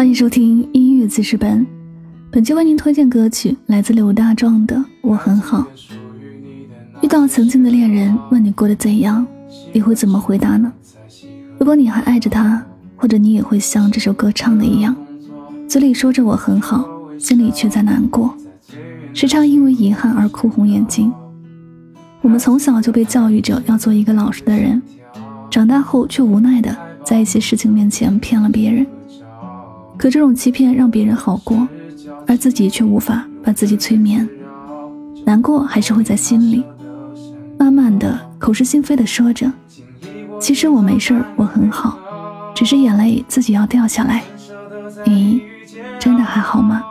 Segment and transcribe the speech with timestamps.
[0.00, 1.66] 欢迎收听音乐记事本，
[2.30, 5.58] 本期为您推荐歌曲来自刘大壮的《我很好》。
[7.02, 9.26] 遇到曾经的恋人问你过得怎样，
[9.74, 10.72] 你会怎么回答呢？
[11.58, 12.64] 如果你还爱着他，
[12.96, 14.96] 或者你也会像这首歌唱的一样，
[15.68, 18.34] 嘴里说着我很好，心里却在难过，
[19.12, 21.12] 时常因为遗憾而哭红眼睛。
[22.22, 24.80] 我们从小就被教育着要做一个老实的人，
[25.50, 28.86] 长大后却无奈的在一些事情面前骗了别人。
[30.00, 31.68] 可这种欺骗让别人好过，
[32.26, 34.26] 而自己却无法把自己催眠，
[35.26, 36.64] 难过还是会在心里，
[37.58, 39.52] 慢慢的口是心非的说着，
[40.40, 41.98] 其实我没事我很好，
[42.54, 44.22] 只是眼泪自己要掉下来。
[45.04, 45.42] 你
[45.98, 46.82] 真的还好吗？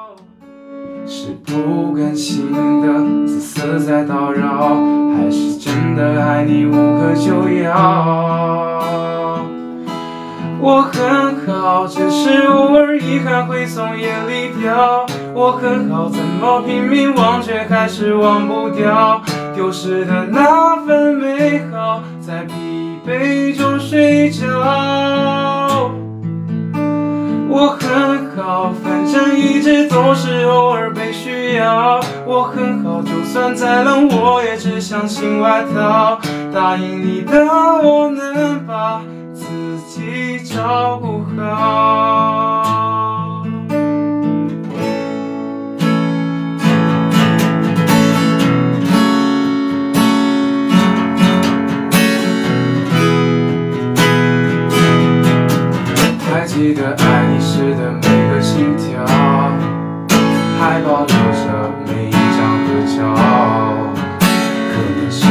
[1.07, 4.75] 是不甘心的自私在叨扰，
[5.15, 8.85] 还是真的爱你无可救药？
[10.61, 12.88] 我很好，只是偶尔
[13.23, 15.05] 还会从眼里掉。
[15.33, 19.21] 我很好，怎么拼命忘却还是忘不掉？
[19.55, 24.47] 丢失的那份美好，在疲惫中睡着。
[27.51, 31.99] 我很好，反正一直都是偶尔被需要。
[32.25, 36.19] 我很好，就算再冷，我也只想新外套。
[36.53, 37.43] 答应你的，
[37.83, 39.01] 我能把
[39.33, 39.45] 自
[39.87, 41.68] 己照顾好。
[56.59, 58.99] 记得爱你时的每个心跳，
[60.59, 62.99] 还保留着每一张合照。
[64.19, 65.23] 可能是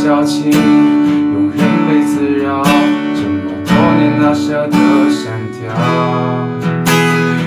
[0.00, 2.62] 矫情，庸人被滋扰。
[3.16, 3.50] 这么？
[3.64, 4.78] 多年哪舍得
[5.10, 5.74] 删掉？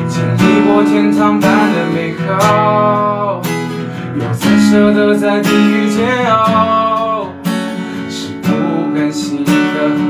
[0.10, 3.42] 经历过天堂般的美好，
[4.16, 7.30] 又怎舍得在地狱煎熬？
[8.10, 8.50] 是不
[8.94, 9.52] 甘心的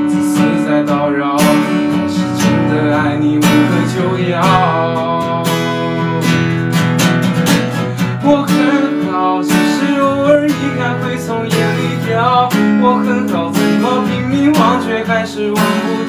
[0.07, 1.37] 自私在叨扰，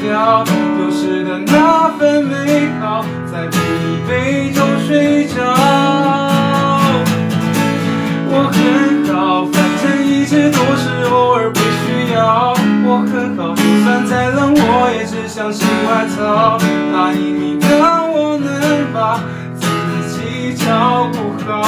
[0.03, 0.45] 掉？
[0.45, 3.57] 丢失的那份美好，在疲
[4.09, 5.35] 惫中睡着。
[8.33, 8.59] 我很
[9.13, 12.55] 好，反正一直都是偶尔被需要。
[12.85, 16.59] 我很好，就算再冷，我也只想新外套。
[16.93, 17.67] 答应你的，
[18.13, 18.49] 我能
[18.93, 19.21] 把
[19.55, 19.67] 自
[20.09, 21.60] 己照顾好。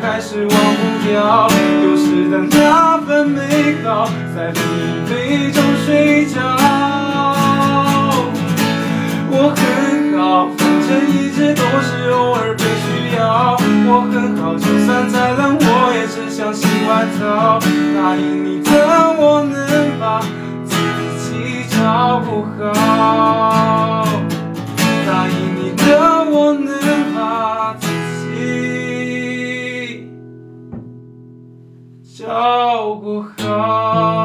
[0.00, 1.48] 还是忘不掉？
[1.80, 4.60] 丢失的那份美好，在疲
[5.08, 6.36] 惫中睡着。
[9.30, 13.56] 我很好，反正一直都是偶尔被需要。
[13.86, 17.58] 我很好，就算再冷，我也只想新外套。
[17.96, 18.57] 答应你
[33.58, 34.17] song.